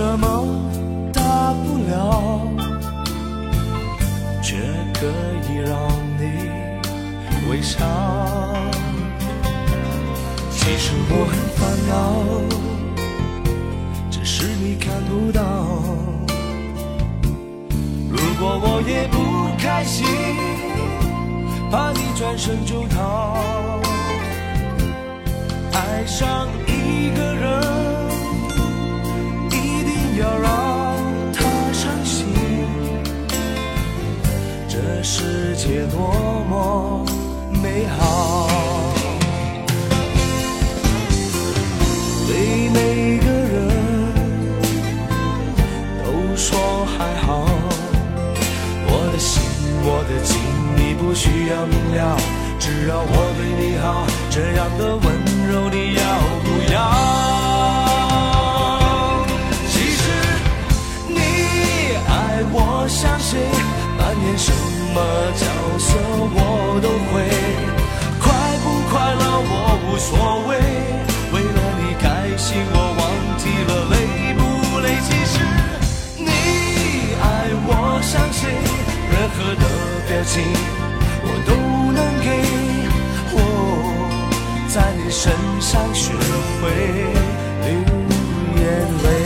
[0.00, 0.26] 什么
[1.12, 2.40] 大不了，
[4.42, 4.56] 却
[4.94, 5.04] 可
[5.46, 5.76] 以让
[6.16, 6.22] 你
[7.50, 7.84] 微笑。
[10.50, 11.92] 其实我很烦恼，
[14.10, 15.42] 只是你看不到。
[18.08, 19.18] 如果我也不
[19.62, 20.06] 开心，
[21.70, 23.36] 怕你转身就逃。
[25.74, 27.60] 爱上一个人，
[30.20, 30.52] 要让
[31.32, 32.28] 他伤心。
[34.68, 35.98] 这世界多
[36.48, 37.04] 么
[37.62, 38.48] 美好。
[42.28, 43.68] 对每个人
[46.04, 47.46] 都说还好，
[48.86, 49.42] 我的心，
[49.82, 50.38] 我的情，
[50.76, 52.16] 你不需要明了，
[52.58, 55.02] 只要我对你好，这样的温
[55.50, 56.00] 柔你要
[56.44, 57.29] 不要？
[64.92, 64.98] 么
[65.36, 65.46] 角
[65.78, 65.88] 色
[66.34, 67.12] 我都会，
[68.18, 68.26] 快
[68.62, 69.52] 不快乐我
[69.86, 70.10] 无所
[70.48, 70.50] 谓。
[71.32, 72.04] 为了你开
[72.36, 73.02] 心，我忘
[73.38, 73.94] 记了累
[74.34, 74.40] 不
[74.80, 74.86] 累。
[75.06, 75.34] 其实
[76.18, 76.28] 你
[77.20, 77.24] 爱
[77.66, 77.70] 我
[78.02, 78.40] 像谁，
[79.10, 79.64] 任何的
[80.08, 80.32] 表情
[81.22, 81.50] 我都
[81.92, 82.28] 能给。
[83.32, 83.36] 我
[84.68, 86.12] 在你身上学
[86.60, 86.62] 会
[87.64, 87.68] 流
[88.56, 88.62] 眼
[89.04, 89.19] 泪。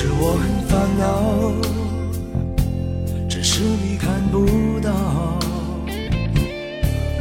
[0.00, 1.02] 其实我很烦恼，
[3.28, 4.46] 只是你看不
[4.78, 4.92] 到。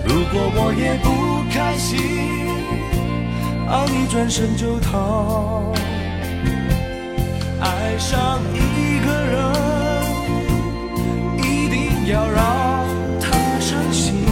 [0.05, 1.09] 如果我也不
[1.51, 1.97] 开心，
[3.67, 5.73] 怕你转身就逃。
[7.59, 9.35] 爱上一个人，
[11.39, 12.85] 一定要让
[13.19, 13.25] 他
[13.59, 14.23] 伤心。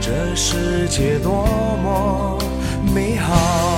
[0.00, 1.46] 这世界多
[1.80, 2.40] 么
[2.92, 3.77] 美好。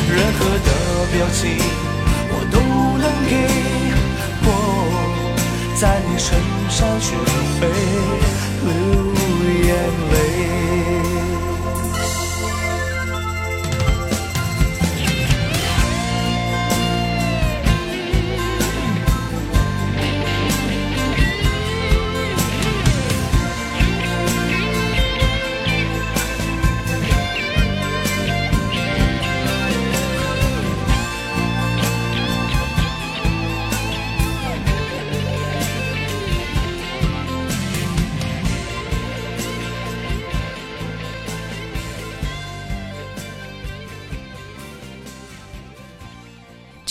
[0.13, 0.69] 任何的
[1.13, 1.39] 表情
[2.29, 2.55] 我都
[2.97, 3.31] 能给。
[4.43, 4.47] 我
[5.79, 6.27] 在你身
[6.69, 7.15] 上学
[7.59, 7.61] 会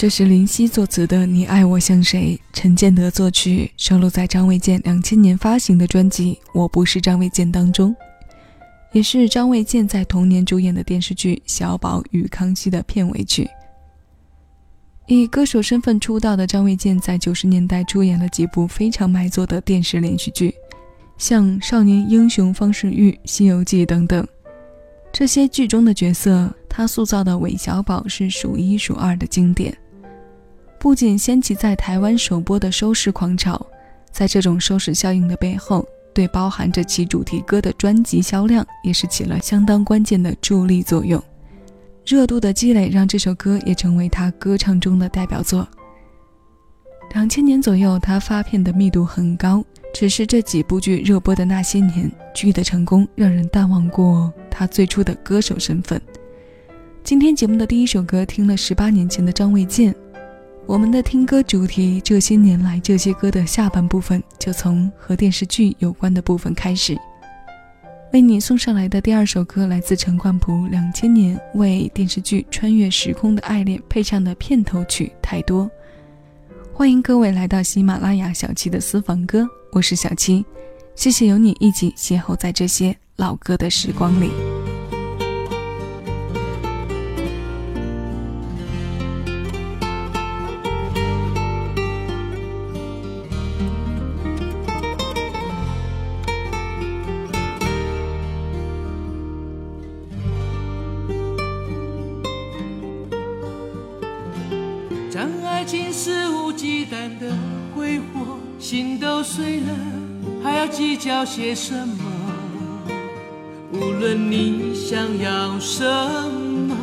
[0.00, 7.94] 这是林夕作词的《你爱我像谁》，陈建德作曲，收录在张卫健两千年发行的专辑《我不是张卫健》当中，
[8.92, 13.46] 也是张卫健在同年主演的电视剧《小宝与康熙》的片尾曲。
[15.06, 20.54] 以歌手身份出道的张卫健，在九十年代出演了几部非常卖座的电视连续剧，
[21.18, 24.26] 像《少年英雄方世玉》《西游记》等等。
[25.12, 29.76] 这些剧中的角色，他塑造的韦小宝是数一数二的经典。
[30.80, 33.66] 不仅掀起在台湾首播的收视狂潮，
[34.10, 41.22] 在这种收视效应的背后，对包含着其主题歌的专辑销量也是起了相当关键的助力作用。
[42.06, 45.68] 热度的积累让这首歌也成为他歌唱中的代表作。
[47.12, 49.62] 两千年左右，他发片的密度很高，
[49.92, 56.00] 只是这几部剧热播的那些年，剧的成功让人淡忘过他最初的歌手身份。
[57.04, 59.94] 今天节目的第一首歌，听了十八年前的张卫健。
[60.70, 66.96] 我们的听歌主题，这些年来这些歌的下半部分，就从和电视剧有关的部分开始。
[68.12, 75.64] 为你送上来的第二首歌，来自陈冠甫两千年为电视剧《穿越时空的爱恋》配唱的片头曲《太多》。
[76.72, 80.46] 欢迎各位来到喜马拉雅小七的私房歌，我是小七，
[80.94, 84.30] 谢谢有你一起邂逅在这些老歌的时光里。
[108.60, 109.68] 心都碎了，
[110.44, 112.04] 还要计较些什么？
[113.72, 115.82] 无论你想要什
[116.68, 116.76] 么，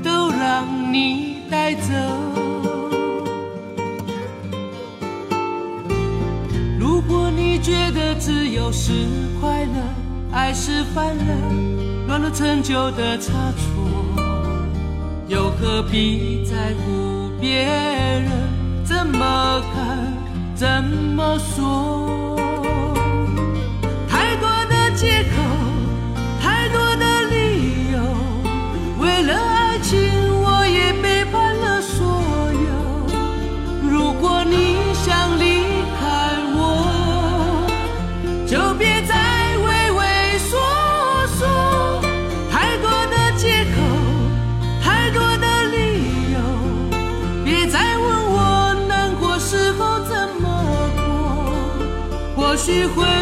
[0.00, 1.90] 都让你带走。
[6.78, 8.92] 如果你觉得自由是
[9.40, 9.72] 快乐，
[10.32, 11.24] 爱是犯了，
[12.06, 13.90] 乱了陈旧的差错，
[15.26, 18.30] 又何必在乎别人
[18.84, 19.93] 怎么看、
[20.56, 22.23] 怎么说？
[52.88, 53.13] 会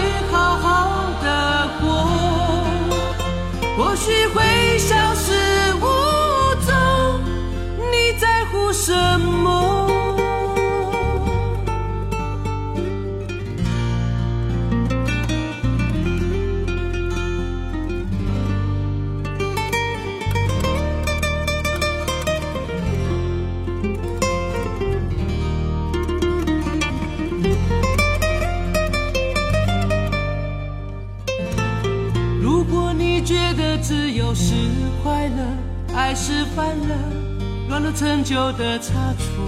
[38.32, 39.44] 旧的差错，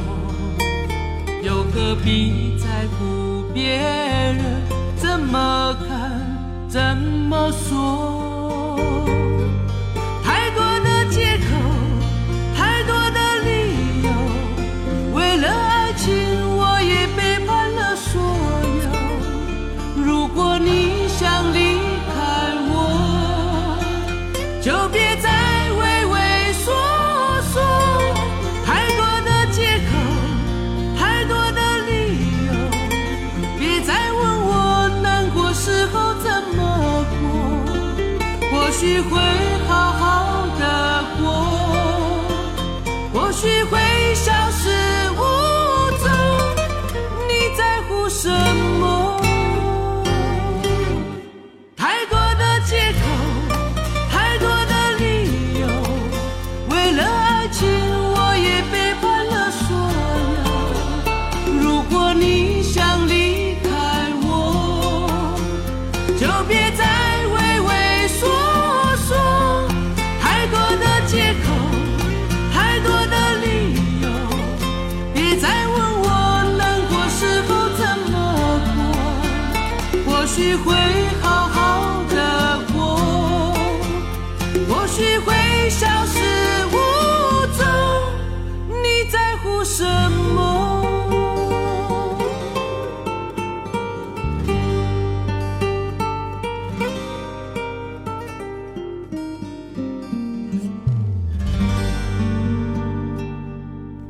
[1.43, 4.45] 又何必在乎别人
[4.95, 7.94] 怎么看，怎么说？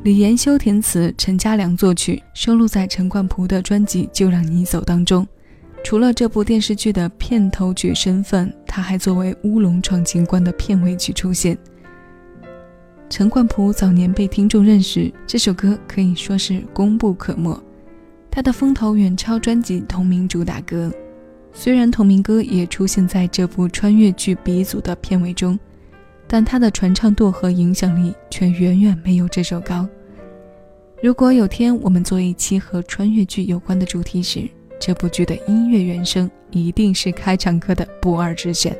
[0.05, 5.27] 李延修填词，陈嘉良作曲，收录在陈冠蒲的专辑《就让你走》当中。
[5.83, 11.57] 除了这部电视剧的片头曲身份，他还作为《乌龙闯情关》的片尾曲出现。
[13.09, 17.59] 陈冠蒲早年被听众认识，这首歌可以说是功不可没，
[18.29, 20.91] 他的风头远超专辑同名主打歌。
[21.51, 25.57] 虽然同名歌也出现在这部穿越剧鼻祖的片尾中，
[26.27, 29.87] 但他的传唱度和影响力却远远没有这首高。
[31.03, 34.47] 如果有天我们做一期和穿越剧有关的主题时，
[34.79, 38.75] 这部剧的音乐原声一定是开场歌的不二之选。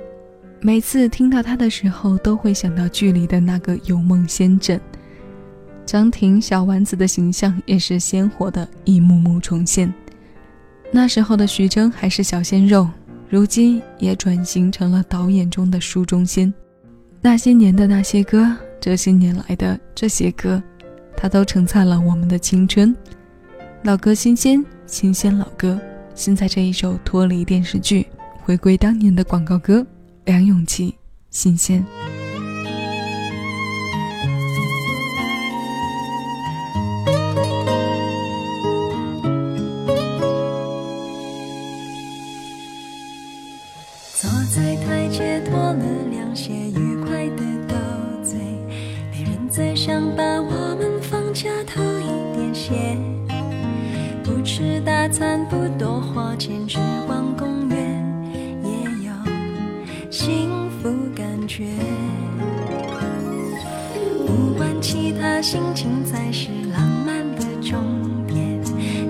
[0.61, 4.79] 每次听到它的时候，都会想到剧里的那个有梦仙阵。
[5.85, 9.93] 张庭小丸子的形象也是鲜活的一幕幕重现。
[10.91, 12.89] 那时候的徐峥还是小鲜肉，
[13.29, 16.51] 如今也转型成了导演中的书中仙。
[17.21, 20.61] 那些年的那些歌，这些年来的这些歌，
[21.17, 22.95] 它都承载了我们的青春。
[23.83, 25.79] 老歌新鲜，新鲜老歌。
[26.13, 28.07] 现在这一首脱离电视剧，
[28.41, 29.85] 回归当年的广告歌，
[30.23, 30.95] 梁咏琪，
[31.29, 31.85] 新鲜。
[55.15, 58.03] 餐，不多花钱，只逛公园，
[58.65, 58.69] 也
[59.07, 59.13] 有
[60.11, 61.67] 幸福感觉。
[64.27, 67.79] 不管其他，心情才是浪漫的终
[68.27, 68.61] 点。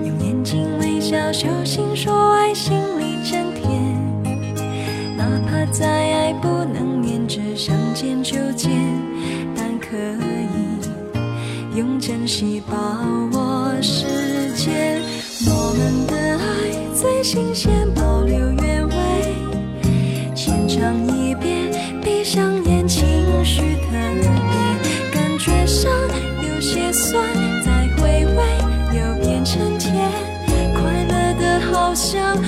[0.04, 3.66] 用眼睛微笑，手心说爱，心里真甜。
[5.16, 8.70] 哪怕再爱不能黏着，想见就见，
[9.56, 12.76] 但可以用珍惜把
[17.36, 18.94] 新鲜，保留原味，
[20.34, 21.70] 浅尝一遍，
[22.02, 23.04] 闭上眼，情
[23.44, 25.92] 绪特别，感觉上
[26.48, 27.22] 有些酸，
[27.62, 28.42] 再回味
[28.98, 30.10] 又变成甜，
[30.72, 32.38] 快乐的好像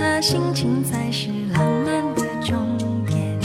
[0.00, 2.56] 他，心情才是浪漫的终
[3.04, 3.38] 点。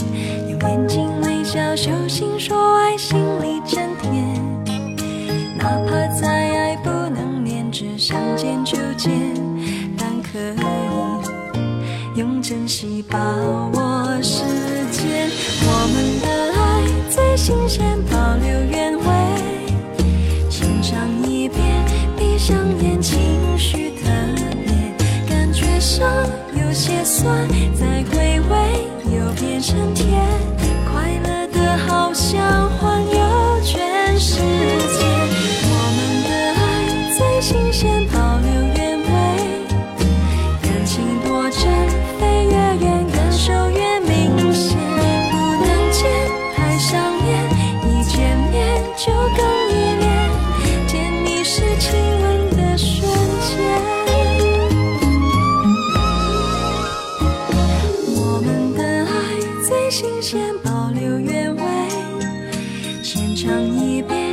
[0.50, 4.24] 用眼睛微笑，手心说爱，心里真甜。
[5.58, 9.12] 哪怕再爱不能黏，只想见就见，
[9.98, 13.20] 但可以用珍惜把
[13.74, 14.46] 握时
[14.92, 15.30] 间。
[15.62, 19.04] 我们的爱最新鲜，保留原味，
[20.50, 21.60] 浅尝一遍，
[22.16, 23.20] 闭上眼，情
[23.58, 24.10] 绪特
[24.66, 24.96] 别，
[25.28, 26.08] 感觉上
[26.76, 30.22] 些酸，再回味又变成甜，
[30.92, 32.65] 快乐的好像
[63.16, 64.25] 浅尝一遍，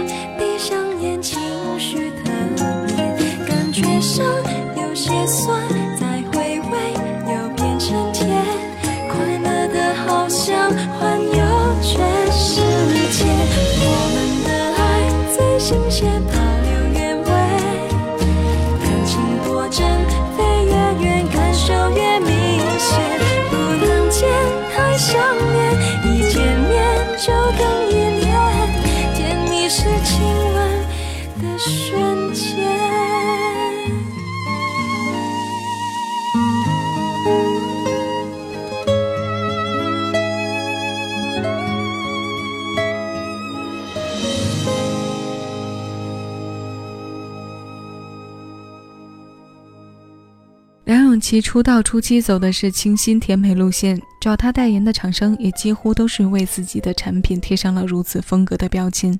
[51.22, 59.18] 其出道初期走的是清新甜美路线，找她代言的厂商也几乎都是为自己的产品贴上了如此风格的标签。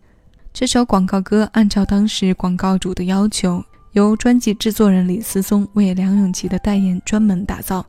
[0.53, 7.87] 这首广告歌按照当时广告主的要求，由专辑制作人李思松为梁咏琪的代言专门打造。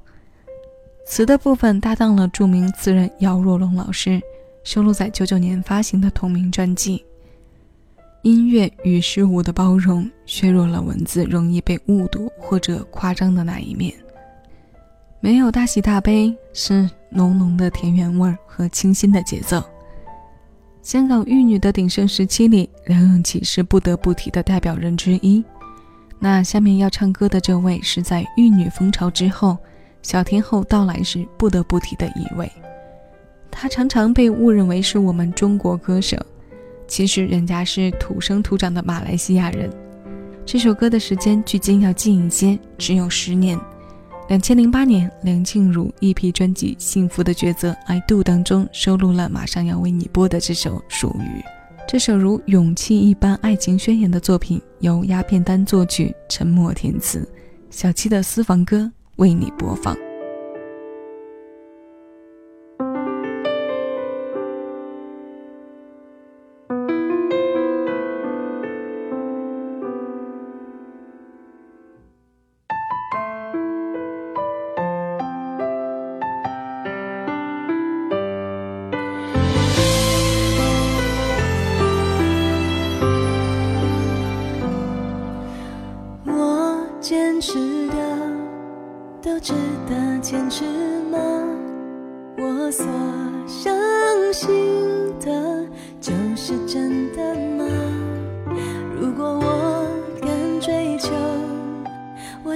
[1.07, 4.21] 词的部分搭档了著名词人姚若龙老师，
[4.63, 7.03] 收录在九九年发行的同名专辑。
[8.23, 13.93] 音乐与事物的包容削弱了文字容易被误读或者夸张的那一面。
[15.19, 19.61] 没有大喜大悲，是浓浓的田园味儿和清新的节奏。
[20.81, 25.43] 香港玉女的鼎盛时期里，梁咏琪是不得不提的代表人之一。
[26.17, 29.57] 那下面要唱歌的这位，是在玉女风潮之后，
[30.01, 32.49] 小天后到来时不得不提的一位。
[33.51, 36.17] 他常常被误认为是我们中国歌手，
[36.87, 39.69] 其实人家是土生土长的马来西亚人。
[40.45, 43.59] 这首歌的时间距今要近一些，只有十年。
[44.29, 51.39] 两千零八年，梁静茹一批专辑《幸福的抉择》I Do 当中收录了马上要为你播的这首《属于》。
[51.87, 57.27] 这首如勇气一般爱情宣言的作品，由鸦片丹作曲，沉默填词，
[57.69, 59.95] 小七的私房歌为你播放。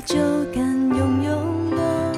[0.07, 0.15] 就
[0.53, 1.35] 敢拥有
[1.75, 2.13] 吗？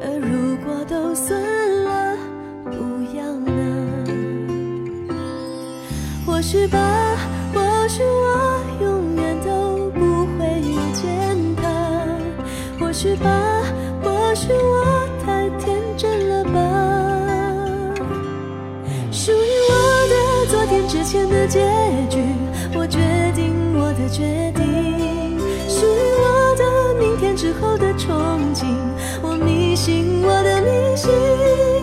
[0.00, 1.38] 而如果都算
[1.84, 2.16] 了，
[2.64, 2.72] 不
[3.14, 3.52] 要呢？
[6.24, 6.78] 或许吧，
[7.52, 11.04] 或许我永远都不会遇见
[11.56, 11.62] 他。
[12.80, 13.28] 或许吧。
[14.02, 16.50] 或许我太天真了吧？
[19.12, 19.76] 属于我
[20.08, 20.14] 的
[20.50, 21.60] 昨天之前的结
[22.08, 22.22] 局，
[22.74, 22.98] 我决
[23.34, 24.55] 定我的决定。
[27.46, 28.74] 属于我的明天之后的憧憬，
[29.22, 31.75] 我迷信我的迷信。